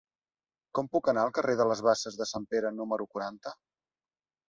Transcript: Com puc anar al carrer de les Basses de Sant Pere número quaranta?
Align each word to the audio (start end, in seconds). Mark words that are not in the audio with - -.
Com 0.77 0.89
puc 0.95 1.09
anar 1.13 1.27
al 1.29 1.35
carrer 1.37 1.55
de 1.61 1.69
les 1.73 1.85
Basses 1.91 2.19
de 2.23 2.29
Sant 2.33 2.51
Pere 2.55 2.75
número 2.83 3.11
quaranta? 3.15 3.59